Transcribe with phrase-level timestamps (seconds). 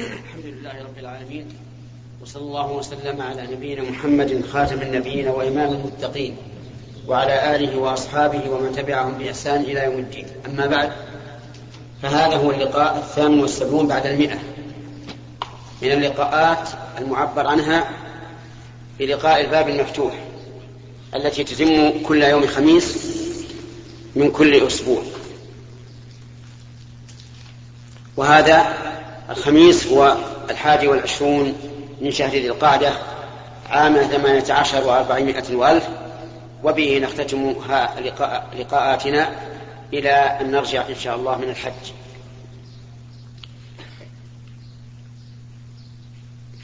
[0.00, 1.46] الحمد لله رب العالمين
[2.22, 6.36] وصلى الله وسلم على نبينا محمد خاتم النبيين وإمام المتقين
[7.08, 10.26] وعلى آله وأصحابه ومن تبعهم بإحسان إلى يوم الدين.
[10.46, 10.92] أما بعد
[12.02, 14.38] فهذا هو اللقاء الثامن والسبعون بعد المئة.
[15.82, 17.90] من اللقاءات المعبر عنها
[18.98, 20.14] بلقاء الباب المفتوح
[21.14, 22.96] التي تتم كل يوم خميس
[24.16, 25.02] من كل أسبوع.
[28.16, 28.79] وهذا
[29.30, 30.16] الخميس هو
[30.50, 31.54] الحادي والعشرون
[32.00, 32.92] من شهر ذي القعدة
[33.68, 35.88] عام ثمانية عشر وأربعمائة وألف.
[36.64, 37.50] وبه نختتم
[38.04, 39.32] لقاء لقاءاتنا
[39.92, 41.92] إلى أن نرجع إن شاء الله من الحج.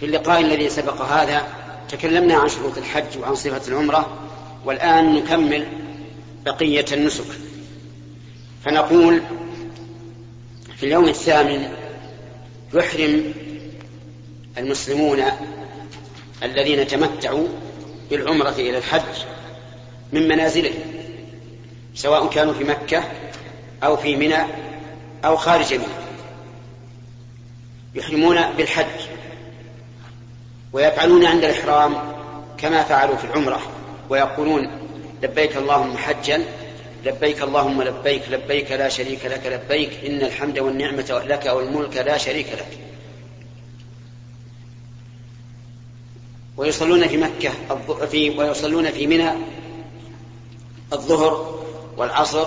[0.01, 1.43] في اللقاء الذي سبق هذا
[1.89, 4.19] تكلمنا عن شروط الحج وعن صفة العمرة
[4.65, 5.67] والآن نكمل
[6.45, 7.27] بقية النسك.
[8.65, 9.23] فنقول
[10.77, 11.86] في اليوم الثامن
[12.75, 13.35] يحرم
[14.59, 15.23] المسلمون
[16.43, 17.49] الذين تمتعوا
[18.11, 19.25] بالعمرة إلى الحج
[20.13, 20.81] من منازلهم
[21.95, 23.05] سواء كانوا في مكة
[23.83, 24.39] أو في منى
[25.25, 25.87] أو خارج منى
[27.95, 29.01] يحرمون بالحج
[30.73, 31.95] ويفعلون عند الإحرام
[32.59, 33.61] كما فعلوا في العمرة
[34.09, 34.71] ويقولون
[35.23, 36.45] لبيك اللهم حجا
[37.07, 42.47] لبيك اللهم لبيك لبيك لا شريك لك لبيك إن الحمد والنعمة لك والملك لا شريك
[42.53, 42.79] لك.
[46.57, 47.51] ويصلون في مكة
[48.07, 49.31] في ويصلون في منى
[50.93, 51.65] الظهر
[51.97, 52.47] والعصر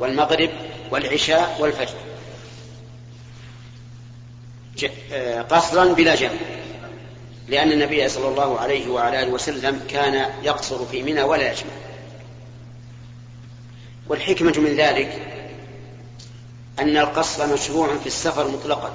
[0.00, 0.50] والمغرب
[0.90, 1.96] والعشاء والفجر.
[5.12, 6.30] آه، قصرا بلا جمع.
[7.48, 11.89] لأن النبي صلى الله عليه وعلى آله وسلم كان يقصر في منى ولا يجمع.
[14.10, 15.22] والحكمة من ذلك
[16.80, 18.90] أن القصر مشروع في السفر مطلقا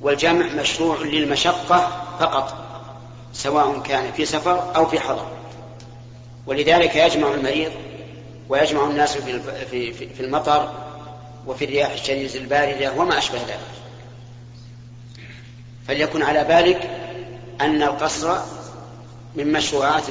[0.00, 2.54] والجمع مشروع للمشقة فقط
[3.32, 5.26] سواء كان في سفر أو في حضر.
[6.46, 7.72] ولذلك يجمع المريض
[8.48, 9.16] ويجمع الناس
[9.70, 10.72] في في المطر
[11.46, 13.60] وفي الرياح الشديدة الباردة وما أشبه ذلك.
[15.88, 16.90] فليكن على بالك
[17.60, 18.38] أن القصر
[19.34, 20.04] من مشروعات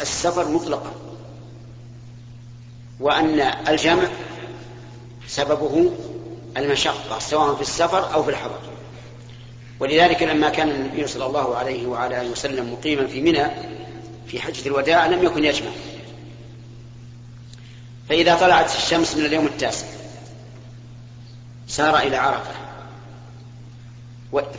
[0.00, 1.09] السفر مطلقا.
[3.00, 4.02] وأن الجمع
[5.26, 5.90] سببه
[6.56, 8.58] المشقة سواء في السفر أو في الحضر.
[9.80, 13.46] ولذلك لما كان النبي صلى الله عليه وعلى آله وسلم مقيما في منى
[14.26, 15.70] في حجة الوداع لم يكن يجمع.
[18.08, 19.86] فإذا طلعت الشمس من اليوم التاسع
[21.68, 22.52] سار إلى عرفة.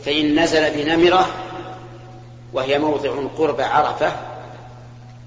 [0.04, 1.26] فإن نزل بنمرة
[2.52, 4.12] وهي موضع قرب عرفة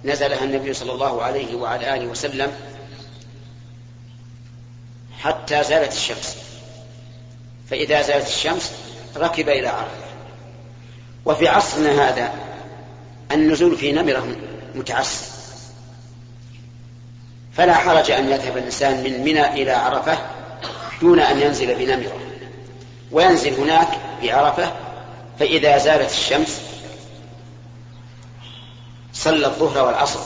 [0.03, 2.51] نزلها النبي صلى الله عليه وعلى آله وسلم
[5.25, 6.37] حتى زالت الشمس.
[7.69, 8.71] فإذا زالت الشمس
[9.17, 10.05] ركب إلى عرفة
[11.25, 12.33] وفي عصرنا هذا
[13.31, 14.27] النزول في نمرة
[14.75, 15.25] متعسر
[17.53, 20.17] فلا حرج أن يذهب الإنسان من منى إلى عرفة
[21.01, 22.19] دون أن ينزل بنمرة.
[23.11, 23.87] وينزل هناك
[24.23, 24.71] بعرفة
[25.39, 26.61] فإذا زالت الشمس
[29.13, 30.19] صلى الظهر والعصر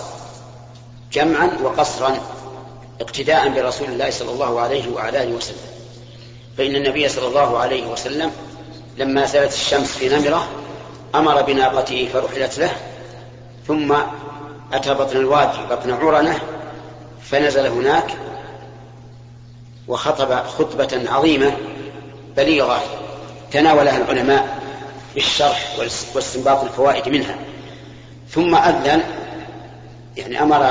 [1.11, 2.19] جمعا وقصرا.
[3.01, 5.57] اقتداء برسول الله صلى الله عليه وعلى آله وسلم.
[6.57, 8.31] فإن النبي صلى الله عليه وسلم
[8.97, 10.47] لما زالت الشمس في نمرة
[11.15, 12.71] أمر بناقته فرحلت له
[13.67, 13.95] ثم
[14.73, 16.39] أتى بطن الوادي بطن عرنة
[17.21, 18.11] فنزل هناك
[19.87, 21.57] وخطب خطبة عظيمة
[22.37, 22.81] بليغة
[23.51, 24.59] تناولها العلماء
[25.15, 25.75] بالشرح
[26.15, 27.35] واستنباط الفوائد منها.
[28.29, 29.03] ثم أذن
[30.17, 30.65] يعني أمر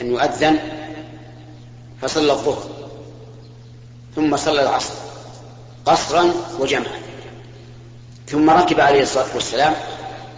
[0.00, 0.58] أن يؤذن
[2.02, 2.62] فصلى الظهر
[4.16, 4.94] ثم صلى العصر
[5.86, 7.00] قصرا وجمعا.
[8.26, 9.74] ثم ركب عليه الصلاة والسلام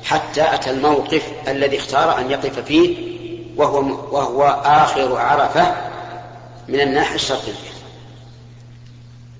[0.04, 3.10] حتى أتى الموقف الذي اختار أن يقف فيه
[3.56, 3.78] وهو,
[4.16, 5.74] وهو آخر عرفة
[6.68, 7.52] من الناحية الشرقية.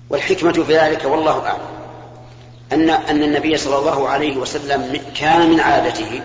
[0.09, 1.71] والحكمة في ذلك والله أعلم
[2.71, 6.21] أن أن النبي صلى الله عليه وسلم كان من عادته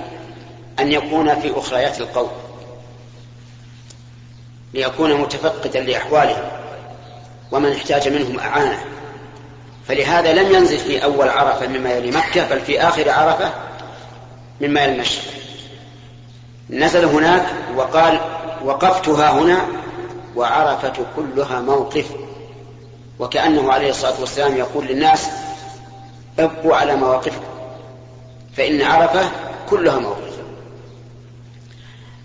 [0.80, 2.30] أن يكون في أخريات القوم.
[4.76, 6.42] ليكون متفقدا لأحوالهم
[7.52, 8.84] ومن احتاج منهم أعانه.
[9.88, 13.50] فلهذا لم ينزل في أول عرفة مما يلي مكة بل في آخر عرفة
[14.60, 15.22] مما يلي المشرق
[16.70, 17.46] نزل هناك
[17.76, 18.20] وقال
[18.64, 19.66] وقفتها هنا
[20.36, 22.06] وعرفة كلها موقف.
[23.18, 25.28] وكأنه عليه الصلاة والسلام يقول للناس
[26.38, 27.44] ابقوا على مواقفكم
[28.56, 29.30] فإن عرفة
[29.70, 30.25] كلها موقف.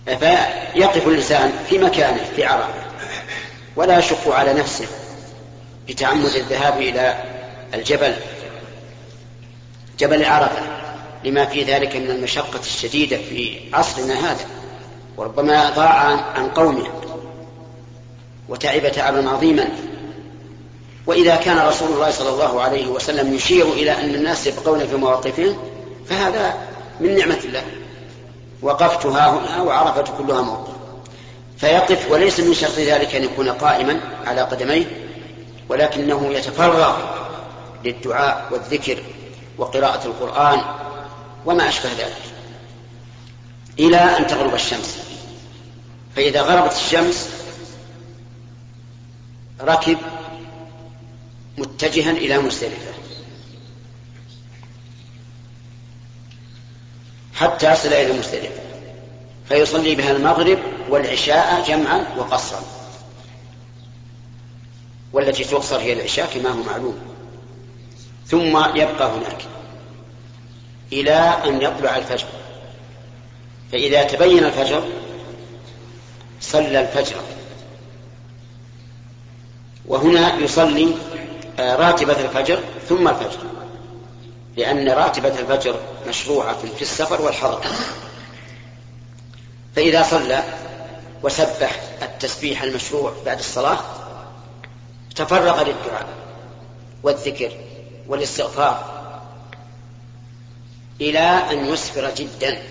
[0.06, 2.74] فيقف الإنسان في مكانه في عرفة
[3.76, 4.88] ولا يشق على نفسه
[5.88, 7.24] بتعمد الذهاب إلى
[7.74, 8.14] الجبل
[10.00, 10.62] جبل عرفة
[11.24, 14.46] لما في ذلك من المشقة الشديدة في عصرنا هذا
[15.18, 15.94] وربما ضاع
[16.36, 16.88] عن قومه
[18.50, 19.70] وتعب تعبا عظيما.
[21.08, 25.58] وإذا كان رسول الله صلى الله عليه وسلم يشير إلى أن الناس يبقون في مواقفهم
[26.10, 26.58] فهذا
[27.00, 27.64] من نعمة الله.
[28.62, 30.74] وقفت ها هنا وعرفت كلها موقف.
[31.58, 34.86] فيقف وليس من شرط ذلك أن يكون قائما على قدميه
[35.70, 36.98] ولكنه يتفرغ
[37.86, 39.04] للدعاء والذكر
[39.58, 40.62] وقراءة القرآن
[41.46, 42.22] وما أشبه ذلك
[43.80, 44.98] إلى أن تغرب الشمس.
[46.16, 47.30] فإذا غربت الشمس
[49.62, 49.98] ركب
[51.58, 52.92] متجها إلى مزدلفة
[57.34, 58.62] حتى يصل إلى مزدلفة
[59.50, 62.62] فيصلي بها المغرب والعشاء جمعا وقصرا.
[65.14, 67.00] والتي تقصر هي العشاء كما هو معلوم.
[68.28, 69.42] ثم يبقى هناك
[70.94, 71.14] إلى
[71.46, 72.28] أن يطلع الفجر.
[73.72, 74.84] فإذا تبين الفجر
[76.42, 77.16] صلى الفجر.
[79.86, 80.88] وهنا يصلي
[81.60, 83.40] آه، راتبة الفجر ثم الفجر.
[84.58, 87.66] لأن راتبة الفجر مشروعة في السفر والحضر
[89.76, 90.44] فإذا صلى
[91.24, 93.80] وسبح التسبيح المشروع بعد الصلاة
[95.16, 96.08] تفرغ للدعاء
[97.04, 97.52] والذكر
[98.08, 99.02] والاستغفار
[101.02, 102.64] إلى أن يسفر جدا.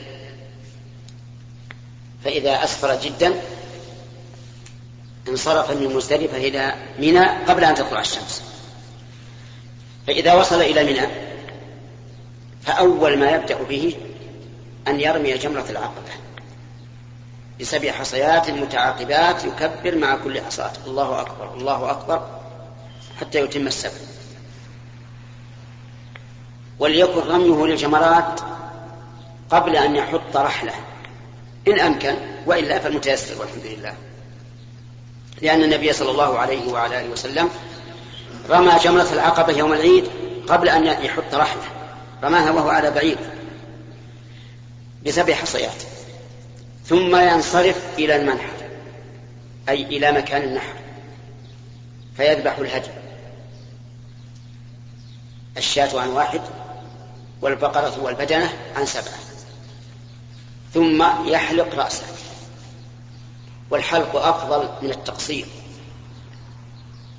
[2.25, 3.41] فإذا أسفر جدا
[5.29, 8.43] انصرف من مزدلفة إلى منى قبل أن تطلع الشمس.
[10.07, 11.30] فإذا وصل إلى منى
[12.63, 13.97] فأول ما يبدأ به
[14.89, 16.11] أن يرمي جمرة العقبة
[17.61, 20.73] بسبع حصيات متعاقبات يكبر مع كل حصاة.
[20.87, 22.27] الله أكبر الله أكبر
[23.21, 23.93] حتى يتم السبع
[26.79, 28.41] وليكن رميه للجمرات
[29.51, 30.75] قبل أن يحط رحله
[31.69, 32.15] إن أمكن
[32.47, 33.95] وإلا فالمتيسر والحمد لله.
[35.43, 37.51] لأن النبي صلى الله عليه وعلى آله وسلم
[38.51, 40.05] رمى جمرة العقبة يوم العيد
[40.49, 41.80] قبل أن يحط رحله.
[42.23, 43.19] رماها وهو على بعيد
[45.07, 45.83] بسبع حصيات.
[46.87, 48.53] ثم ينصرف إلى المنحر
[49.69, 50.75] أي إلى مكان النحر
[52.17, 52.91] فيذبح الهدي.
[55.57, 56.41] الشاة عن واحد
[57.43, 59.19] والبقرة والبدنة عن سبعة.
[60.75, 62.07] ثم يحلق رأسه
[63.71, 65.47] والحلق أفضل من التقصير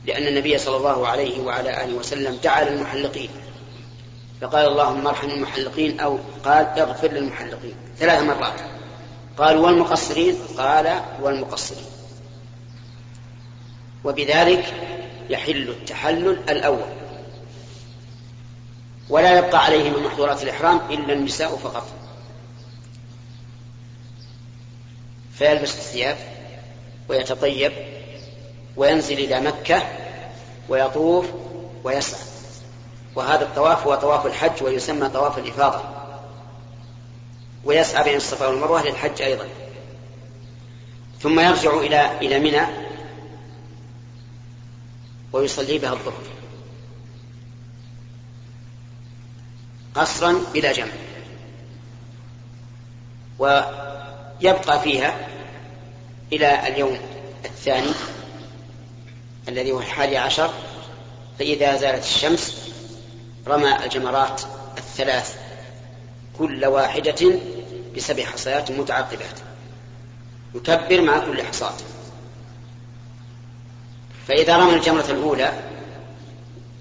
[0.05, 3.29] لأن النبي صلى الله عليه وعلى آله وسلم دعا للمحلقين
[4.41, 8.61] فقال اللهم ارحم المحلقين أو قال اغفر للمحلقين ثلاث مرات.
[9.37, 11.85] قال والمقصرين قال والمقصرين.
[14.03, 14.73] وبذلك
[15.29, 16.89] يحل التحلل الأول.
[19.09, 21.87] ولا يبقى عليه من محظورات الإحرام إلا النساء فقط.
[25.33, 26.17] فيلبس الثياب
[27.09, 27.71] ويتطيب
[28.77, 29.83] وينزل إلى مكة
[30.69, 31.25] ويطوف
[31.83, 32.30] ويسعى.
[33.15, 35.81] وهذا الطواف هو طواف الحج ويسمى طواف الإفاضة.
[37.65, 39.47] ويسعى بين الصفا والمروة للحج أيضا.
[41.21, 42.65] ثم يرجع إلى إلى منى
[45.33, 46.23] ويصلي بها الظهر.
[49.95, 50.91] قصرا بلا جمع.
[53.39, 55.27] ويبقى فيها
[56.33, 56.97] إلى اليوم
[57.45, 57.91] الثاني
[59.47, 60.49] الذي هو الحادي عشر
[61.39, 62.71] فإذا زالت الشمس
[63.47, 64.41] رمى الجمرات
[64.77, 65.35] الثلاث
[66.37, 67.39] كل واحدة
[67.95, 69.39] بسبع حصيات متعاقبات
[70.55, 71.73] يكبر مع كل حصاة.
[74.27, 75.53] فإذا رمى الجمرة الأولى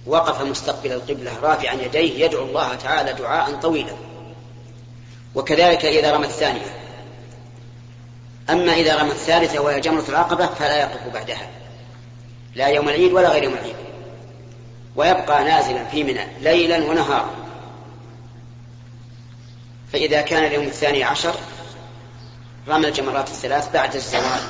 [0.06, 3.92] وقف مستقبل القبلة رافعا يديه يدعو الله تعالى دعاء طويلا.
[5.34, 6.76] وكذلك إذا رمى الثانية.
[8.50, 11.50] أما إذا رمى الثالثة وهي جمرة العقبة فلا يقف بعدها.
[12.54, 13.76] لا يوم العيد ولا غير يوم العيد.
[14.96, 17.30] ويبقى نازلا في منى ليلا ونهارا.
[19.92, 21.34] فإذا كان اليوم الثاني عشر
[22.68, 24.40] رمى الجمرات الثلاث بعد الزوال.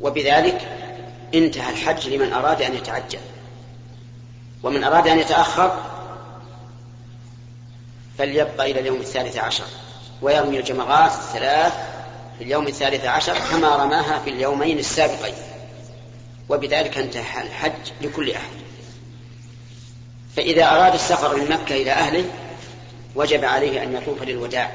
[0.00, 0.68] وبذلك
[1.34, 3.20] انتهى الحج لمن أراد أن يتعجل.
[4.62, 5.82] ومن أراد أن يتأخر
[8.18, 9.64] فليبقى إلى اليوم الثالث عشر.
[10.22, 11.72] ويرمي الجمرات الثلاث
[12.38, 15.34] في اليوم الثالث عشر كما رماها في اليومين السابقين.
[16.48, 18.62] وبذلك انتهى الحج لكل أحد.
[20.36, 22.24] فإذا أراد السفر من مكة إلى أهله
[23.14, 24.72] وجب عليه أن يطوف للوداع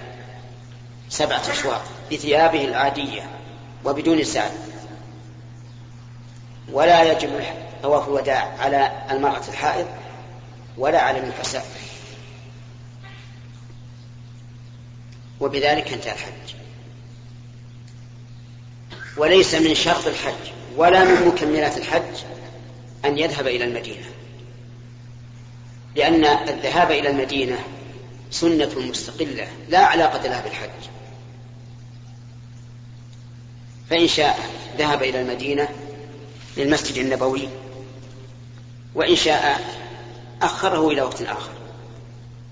[1.10, 1.82] سبعة أشواط
[2.12, 3.30] بثيابه العادية
[3.86, 4.52] وبدون سعد
[6.72, 7.44] ولا يجب
[7.84, 9.88] طواف الوداع على المرأة الحائض
[10.78, 11.66] ولا على النفساء.
[15.40, 16.56] وبذلك انتهى الحج.
[19.18, 20.57] وليس من شرط الحج.
[20.78, 22.24] ولا من مكملات الحج
[23.06, 24.06] أن يذهب إلى المدينة.
[25.96, 27.60] لأن الذهاب إلى المدينة
[28.32, 30.90] سنة مستقلة لا علاقة لها بالحج.
[33.90, 34.40] فإن شاء
[34.78, 35.70] ذهب إلى المدينة
[36.58, 37.50] للمسجد النبوي
[38.96, 39.62] وإن شاء
[40.42, 41.52] أخره إلى وقت آخر.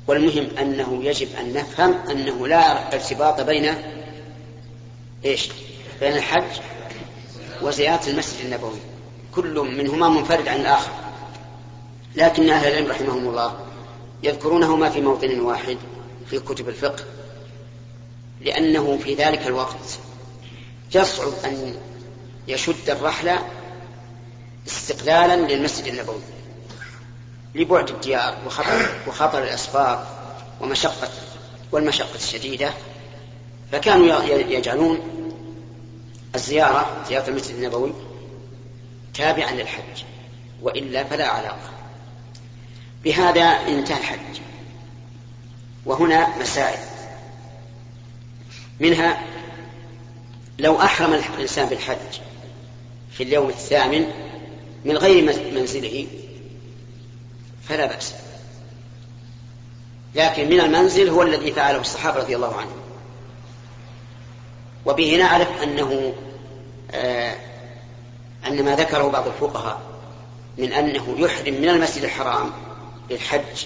[0.07, 3.75] والمهم أنه يجب أن نفهم أنه لا ارتباط بين
[5.25, 5.49] إيش؟
[5.99, 6.61] بين الحج
[7.61, 8.79] وزيارة المسجد النبوي.
[9.35, 10.91] كل منهما منفرد عن الآخر.
[12.15, 13.59] لكن أهل العلم رحمهم الله
[14.23, 15.77] يذكرونهما في موطن واحد
[16.29, 17.03] في كتب الفقه
[18.41, 19.99] لأنه في ذلك الوقت
[20.95, 21.75] يصعب أن
[22.47, 23.49] يشد الرحلة
[24.67, 26.21] استقلالا للمسجد النبوي
[27.55, 30.07] لبعد الديار وخطر, وخطر الأسفار
[30.61, 31.09] ومشقة
[31.71, 32.73] والمشقة الشديدة.
[33.71, 34.99] فكانوا يجعلون
[36.35, 37.93] الزيارة زيارة المسجد النبوي
[39.13, 40.03] تابعا للحج
[40.61, 41.69] وإلا فلا علاقة.
[43.03, 44.39] بهذا انتهى الحج.
[45.85, 46.79] وهنا مسائل.
[48.79, 49.23] منها
[50.59, 52.19] لو أحرم الإنسان بالحج
[53.11, 54.05] في اليوم الثامن
[54.85, 55.23] من غير
[55.53, 56.07] منزله
[57.63, 58.13] فلا بأس.
[60.15, 62.84] لكن من المنزل هو الذي فعله الصحابة رضي الله عنهم.
[64.85, 66.13] وبه نعرف أنه
[66.91, 67.35] آه
[68.47, 69.81] أن ما ذكره بعض الفقهاء
[70.57, 72.51] من أنه يحرم من المسجد الحرام
[73.09, 73.65] للحج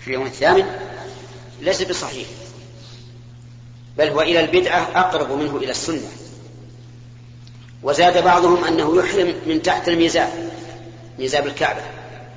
[0.00, 0.66] في اليوم الثامن
[1.60, 2.26] ليس بصحيح
[3.98, 6.08] بل هو إلى البدعة أقرب منه إلى السنة.
[7.82, 10.52] وزاد بعضهم أنه يحرم من تحت الميزاب
[11.18, 11.82] ميزاب الكعبة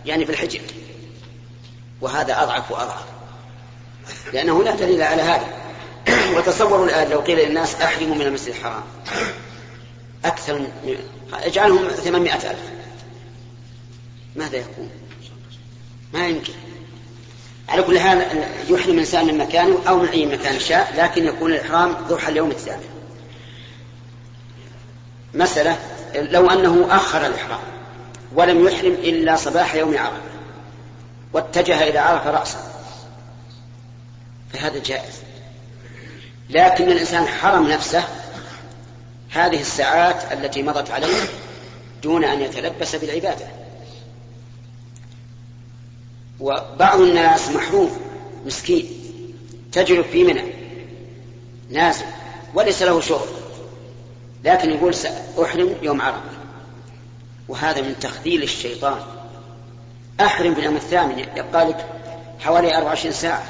[0.06, 0.62] يعني في الحجر.
[2.02, 3.06] وهذا أضعف وأضعف
[4.34, 5.61] لأنه لا دليل على هذا.
[6.38, 8.84] وتصوروا الآن لو قيل للناس أحرموا من المسجد الحرام.
[10.26, 10.98] أكثر من
[11.34, 12.60] اجعلهم ثمانمائة ألف.
[14.36, 14.90] ماذا يكون؟
[16.14, 16.54] ما يمكن.
[17.70, 18.26] على كل حال
[18.70, 22.84] يحرم الإنسان من مكانه أو من أي مكان شاء لكن يكون الإحرام ضحى اليوم الثامن
[25.34, 25.78] مسألة
[26.16, 27.60] لو أنه أخر الإحرام
[28.36, 30.22] ولم يحرم إلا صباح يوم عرفة
[31.34, 32.72] واتجه إلى عرفة رأسا
[34.54, 35.22] فهذا جائز.
[36.52, 38.04] لكن الإنسان حرم نفسه
[39.30, 41.24] هذه الساعات التي مضت عليه
[42.04, 43.48] دون أن يتلبس بالعبادة.
[46.40, 47.92] وبعض الناس محروم
[48.46, 48.86] مسكين
[49.72, 50.44] تجرب في منى
[51.70, 52.06] نازل
[52.54, 53.28] وليس له شغل
[54.44, 56.22] لكن يقول سأحرم يوم عرفة.
[57.48, 59.00] وهذا من تخذيل الشيطان.
[60.22, 61.86] أحرم باليوم الثامن يبقى لك
[62.40, 63.44] حوالي 24 ساعة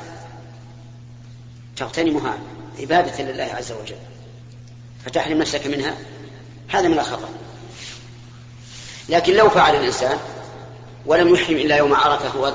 [1.78, 2.38] تغتنمها.
[2.82, 3.96] عبادة لله عز وجل.
[5.06, 5.96] فتحرم نفسك منها.
[6.68, 7.30] هذا من الخطأ.
[9.10, 10.18] لكن لو فعل الإنسان
[11.06, 12.54] ولم يحرم إلا يوم عرفة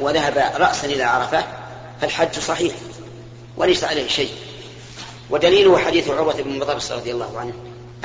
[0.00, 1.44] وذهب رأسا إلى عرفة
[2.00, 2.74] فالحج صحيح
[3.56, 4.32] وليس عليه شيء.
[5.30, 7.52] ودليله حديث عروة بن مضرس رضي الله عنه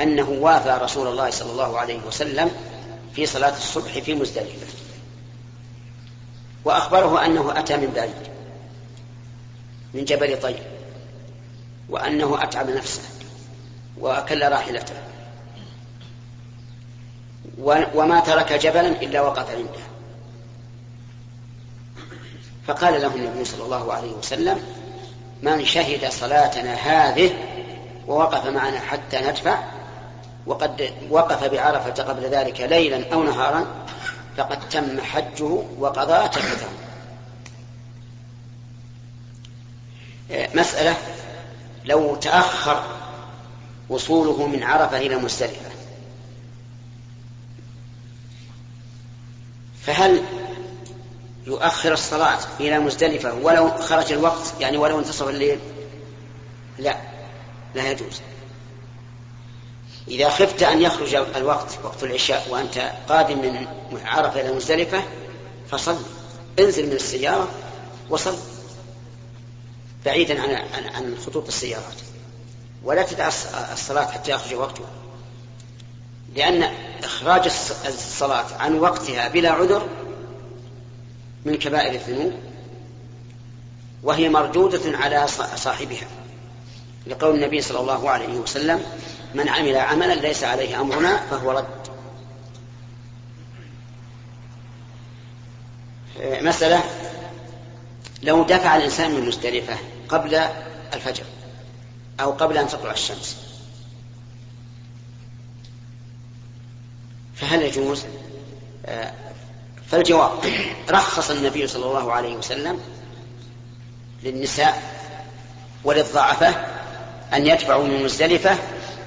[0.00, 2.50] أنه وافى رسول الله صلى الله عليه وسلم
[3.16, 4.66] في صلاة الصبح في مزدلفة.
[6.64, 8.34] وأخبره أنه أتى من بعيد
[9.94, 10.73] من جبل طيب.
[11.88, 13.02] وأنه أتعب نفسه
[13.98, 14.94] وأكل راحلته.
[17.94, 19.84] وما ترك جبلا إلا وقف عنده
[22.66, 24.62] فقال له النبي صلى الله عليه وسلم
[25.42, 27.30] من شهد صلاتنا هذه
[28.06, 29.58] ووقف معنا حتى ندفع
[30.46, 33.66] وقد وقف بعرفة قبل ذلك ليلا أو نهارا
[34.36, 36.66] فقد تم حجه وقضى تكته
[40.54, 40.96] مسألة
[41.84, 42.84] لو تأخر
[43.88, 45.70] وصوله من عرفة إلى مزدلفة
[49.82, 50.22] فهل
[51.46, 55.58] يؤخر الصلاة إلى مزدلفة ولو خرج الوقت؟ يعني ولو انتصف الليل؟
[56.78, 56.96] لا
[57.74, 58.20] لا يجوز.
[60.08, 63.66] إذا خفت أن يخرج الوقت وقت العشاء وأنت قادم من
[64.04, 65.02] عرفة إلى مزدلفة
[65.70, 65.96] فصل
[66.58, 67.48] انزل من السيارة
[68.10, 68.53] وصل.
[70.04, 70.50] بعيدا عن
[70.94, 71.94] عن خطوط السيارات.
[72.84, 73.30] ولا تدع
[73.72, 74.90] الصلاة حتى يخرج وقتها.
[76.36, 77.50] لأن إخراج
[77.86, 79.88] الصلاة عن وقتها بلا عذر
[81.44, 82.32] من كبائر الذنوب
[84.02, 86.06] وهي مردودة على صاحبها.
[87.06, 88.82] لقول النبي صلى الله عليه وسلم
[89.34, 91.84] من عمل عملا ليس عليه أمرنا فهو رد.
[96.20, 96.82] مسألة
[98.22, 99.76] لو دفع الإنسان من مزدلفة
[100.08, 100.34] قبل
[100.94, 101.24] الفجر
[102.20, 103.36] أو قبل أن تطلع الشمس.
[107.34, 108.04] فهل يجوز؟
[108.86, 109.12] آه،
[109.90, 110.38] فالجواب
[110.90, 112.80] رخص النبي صلى الله عليه وسلم
[114.22, 114.82] للنساء
[115.84, 116.48] وللضعفة
[117.34, 118.58] أن يدفعوا من مزدلفة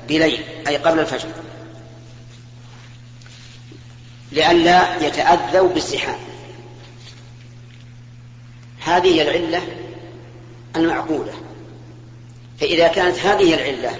[0.07, 1.29] بليل أي قبل الفجر.
[4.31, 6.19] لئلا يتأذوا بالزحام.
[8.79, 9.86] هذه هي العلة
[10.75, 11.33] المعقولة
[12.59, 13.97] فإذا كانت هذه العلة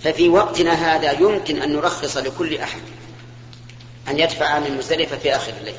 [0.00, 2.80] ففي وقتنا هذا يمكن أن نرخص لكل أحد
[4.08, 5.74] أن يدفع من مزدلفة في آخر الليل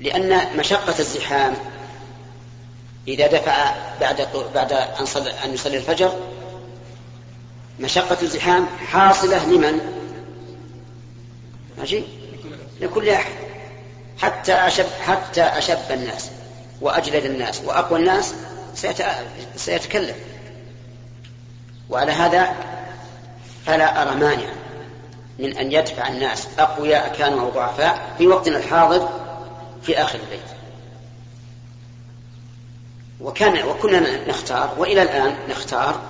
[0.00, 1.54] لأن مشقة الزحام
[3.08, 5.06] إذا دفع بعد بعد أن,
[5.44, 6.18] أن يصلي الفجر
[7.80, 9.80] مشقة الزحام حاصلة لمن؟
[11.78, 12.02] ماشي؟
[12.80, 13.32] لكل أحد
[14.18, 16.30] حتى أشب حتى أشب الناس
[16.80, 18.34] وأجلد الناس وأقوى الناس
[19.56, 20.16] سيتكلم.
[21.90, 22.54] وعلى هذا
[23.66, 24.48] فلا أرى مانع
[25.38, 29.08] من أن يدفع الناس أقوياء كانوا أو ضعفاء في وقتنا الحاضر
[29.82, 30.40] في آخر الليل
[33.20, 36.00] وكان وكنا نختار وإلى الآن نختار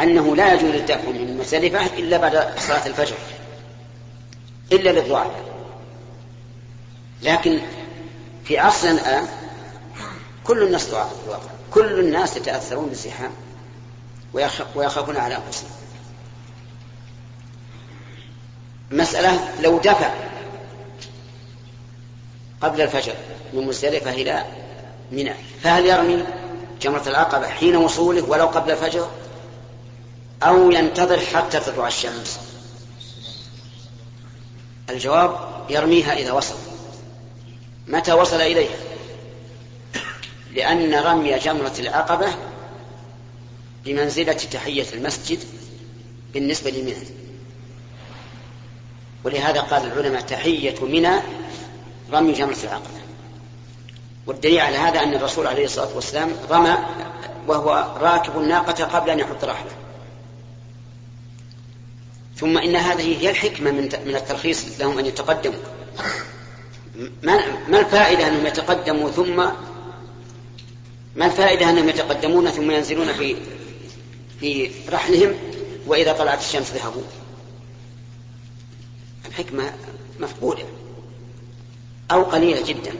[0.00, 3.16] أنه لا يجوز الدفع من المزدلفة إلا بعد صلاة الفجر.
[4.72, 5.42] إلا للضعفاء.
[7.22, 7.58] لكن
[8.44, 9.26] في عصرنا الآن
[10.44, 13.30] كل الناس ضعفاء في الواقع كل الناس يتأثرون بالزحام
[14.74, 15.70] ويخافون على أنفسهم.
[18.90, 20.14] مسألة لو دفع
[22.60, 23.14] قبل الفجر
[23.52, 24.44] من مزدلفة إلى
[25.12, 26.24] منى فهل يرمي
[26.82, 29.10] جمرة العقبة حين وصوله ولو قبل الفجر؟
[30.42, 32.40] أو ينتظر حتى تطلع الشمس؟
[34.90, 35.36] الجواب
[35.70, 36.54] يرميها إذا وصل.
[37.86, 38.91] متى وصل إليها؟
[40.54, 42.28] لأن رمي جمرة العقبة
[43.84, 45.38] بمنزلة تحية المسجد
[46.34, 47.06] بالنسبة لمنى.
[49.24, 51.20] ولهذا قال العلماء تحية منى
[52.12, 53.02] رمي جمرة العقبة.
[54.26, 56.78] والدليل على هذا أن الرسول عليه الصلاة والسلام رمى
[57.46, 59.70] وهو راكب الناقة قبل أن يحط رحله
[62.36, 65.58] ثم إن هذه هي الحكمة من الترخيص لهم أن يتقدموا.
[67.68, 69.44] ما الفائدة أنهم يتقدموا ثم
[71.16, 73.36] ما الفائدة أنهم يتقدمون ثم ينزلون في
[74.40, 75.34] في رحلهم
[75.86, 77.02] وإذا طلعت الشمس ذهبوا؟
[79.28, 79.72] الحكمة
[80.20, 80.62] مفقودة
[82.10, 82.92] أو قليلة جدا.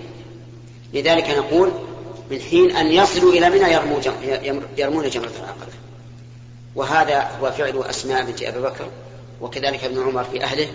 [0.94, 1.72] لذلك نقول
[2.30, 3.72] من حين أن يصلوا إلى منى
[4.78, 5.72] يرمون جمرة العقبة.
[6.74, 8.88] وهذا هو فعل أسماء بنت أبي بكر
[9.40, 10.68] وكذلك ابن عمر في أهله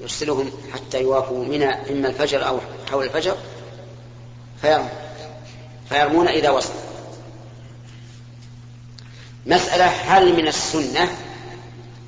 [0.00, 2.58] يرسلهم حتى يوافوا منى إما الفجر أو
[2.90, 3.36] حول الفجر
[4.62, 4.88] فيرمون
[5.90, 6.80] فيرمون إذا وصلوا
[9.46, 11.16] مسألة هل من السنة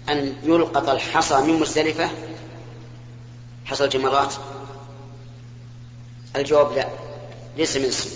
[0.09, 2.11] أن يلقط الحصى من مزدلفة؟
[3.65, 4.35] حصى الجمرات؟
[6.37, 6.89] الجواب لا
[7.57, 8.13] ليس من السنة.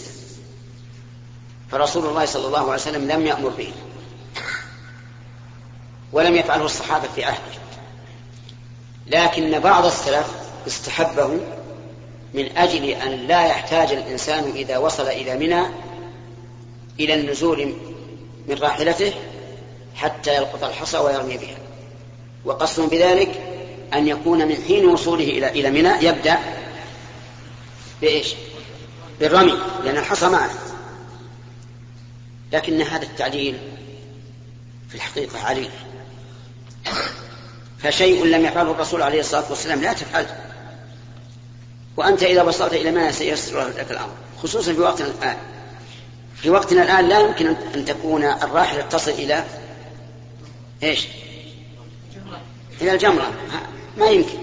[1.71, 3.73] فرسول الله صلى الله عليه وسلم لم يأمر به
[6.13, 7.61] ولم يفعله الصحابة في عهده.
[9.07, 10.27] لكن بعض السلف
[10.67, 11.41] استحبه
[12.35, 15.67] من أجل أن لا يحتاج الإنسان إذا وصل إلى منى
[17.01, 17.75] إلى النزول
[18.49, 19.13] من راحلته
[19.95, 21.57] حتى يلقط الحصى ويرمي بها.
[22.45, 23.41] وقصد بذلك
[23.95, 26.39] أن يكون من حين وصوله إلى إلى منى يبدأ
[28.01, 28.35] بإيش؟
[29.21, 30.51] بالرمي لأن الحصى معه.
[32.53, 33.59] لكن هذا التعليل
[34.89, 35.71] في الحقيقة عليل.
[37.79, 40.46] فشيء لم يفعله الرسول عليه الصلاة والسلام لا تفعله.
[41.97, 45.37] وأنت إذا وصلت إلى ما سيسر لك الأمر خصوصا في وقتنا الآن.
[46.37, 49.45] في وقتنا الآن لا يمكن أن تكون الراحلة تصل إلى
[50.83, 51.07] إيش؟
[52.81, 53.33] إلى الجمرة.
[53.99, 54.39] ما يمكن.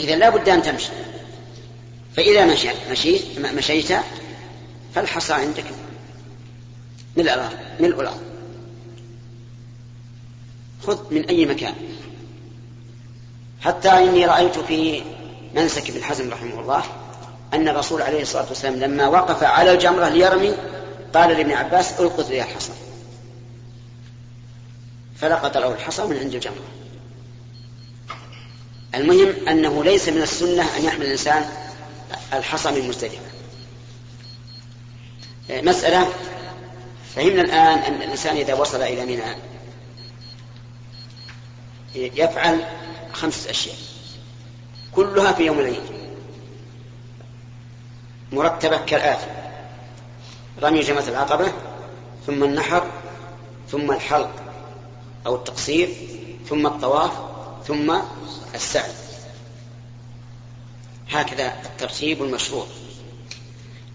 [0.00, 0.92] إذا لا بد أن تمشي.
[2.16, 2.46] فإذا
[2.90, 3.92] مشيت مشيت
[4.94, 5.64] فالحصى عندك.
[7.16, 8.20] ملء الأرض ملء الأرض
[10.82, 11.74] خذ من أي مكان.
[13.60, 15.02] حتى إني رأيت في
[15.54, 16.84] منسك ابن حزم رحمه الله
[17.54, 20.54] أن الرسول عليه الصلاة والسلام لما وقف على الجمرة ليرمي
[21.14, 22.72] قال لابن عباس ألقط لي الحصى.
[25.20, 26.64] فلقط له الحصى من عند الجمرة.
[28.94, 31.50] المهم أنه ليس من السنة أن يحمل الإنسان
[32.32, 33.20] الحصى من مزدلفة
[35.50, 36.08] مسألة
[37.16, 39.22] فهمنا الآن أن الإنسان إذا وصل إلى منى
[41.94, 42.64] يفعل
[43.12, 43.76] خمسة أشياء.
[44.94, 45.82] كلها في يوم العيد.
[48.32, 49.26] مرتبة كالآتي.
[50.62, 51.52] رمي جمرة العقبة
[52.26, 52.86] ثم النحر
[53.68, 54.30] ثم الحلق
[55.26, 55.88] أو التقصير
[56.48, 57.12] ثم الطواف
[57.66, 58.00] ثم
[58.54, 58.92] السعي.
[61.10, 62.66] هكذا الترتيب المشروع.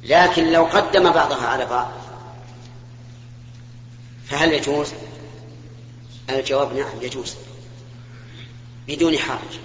[0.03, 1.91] لكن لو قدم بعضها على بعض
[4.25, 4.93] فهل يجوز؟
[6.29, 7.35] الجواب نعم يجوز.
[8.87, 9.59] بدون حرج.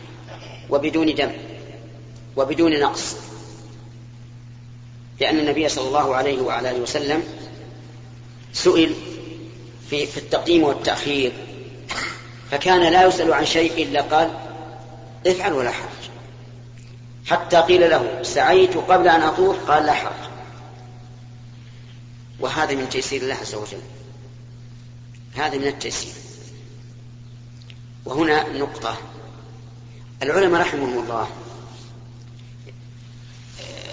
[0.71, 1.33] وبدون دم
[2.37, 3.17] وبدون نقص.
[5.21, 7.23] لأن النبي صلى الله عليه وعلى آله وسلم
[8.53, 8.95] سئل
[9.91, 11.33] في, في التقديم والتأخير
[12.51, 14.31] فكان لا يسأل عن شيء إلا قال
[15.27, 16.11] افعل ولا حرج.
[17.27, 20.31] حتى قيل له سعيت قبل أن أطوف؟ قال لا حرج.
[22.41, 23.83] وهذا من تيسير الله عز وجل.
[25.35, 26.13] هذا من التيسير.
[28.05, 28.97] وهنا نقطة.
[30.23, 31.29] العلماء رحمهم الله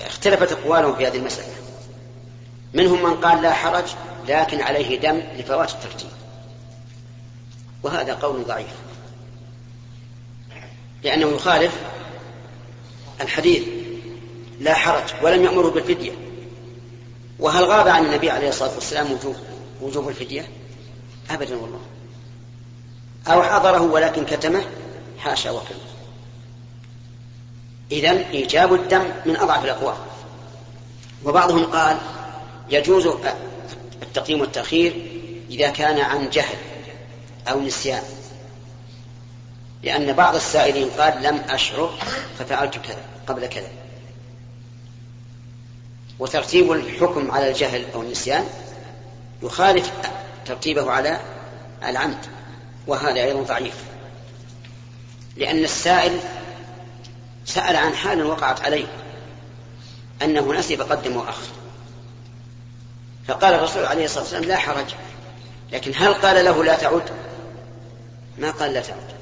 [0.06, 1.54] اختلفت أقوالهم في هذه المسألة.
[2.74, 3.86] منهم من قال لا حرج
[4.28, 6.10] لكن عليه دم لفوات الترتيب
[7.84, 8.74] وهذا قول ضعيف.
[11.04, 11.74] لأنه يخالف
[13.22, 13.64] الحديث
[14.60, 16.12] لا حرج ولم يأمره بالفدية.
[17.40, 19.36] وهل غاب عن النبي عليه الصلاة والسلام وجوب
[19.82, 20.48] وجوب الفدية؟
[21.30, 21.82] أبدا والله.
[23.28, 24.64] أو حضره ولكن كتمه
[25.20, 25.97] حاشا وكلا
[27.92, 29.96] إذن إيجاب الدم من أضعف الأقوال.
[31.24, 31.98] وبعضهم قال
[32.70, 33.08] يجوز
[34.02, 35.12] التقديم والتأخير
[35.50, 36.58] إذا كان عن جهل
[37.48, 38.04] أو نسيان.
[39.84, 41.94] لأن بعض السائلين قال لم أشعر
[42.40, 43.70] ففعلت كذا قبل كذا.
[46.20, 48.44] وترتيب الحكم على الجهل أو النسيان
[49.44, 49.92] يخالف
[50.46, 51.20] ترتيبه على
[51.84, 52.26] العمد
[52.88, 53.76] وهذا أيضا ضعيف.
[55.38, 56.20] لأن السائل
[57.48, 58.86] سأل عن حال وقعت عليه
[60.24, 61.48] أنه نسي فقدم وأخر.
[63.28, 64.86] فقال الرسول عليه الصلاة والسلام لا حرج
[65.72, 67.10] لكن هل قال له لا تعد؟
[68.38, 69.18] ما قال لا تعد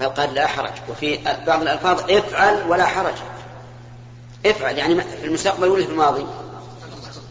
[0.00, 0.72] بل قال لا حرج.
[0.88, 3.14] وفي بعض الألفاظ افعل ولا حرج.
[4.46, 6.26] افعل يعني في المستقبل ولا في الماضي؟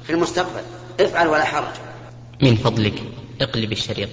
[0.03, 0.61] في المستقبل.
[0.99, 1.73] افعل ولا حرج.
[2.41, 3.03] من فضلك
[3.41, 4.09] اقلب الشريط.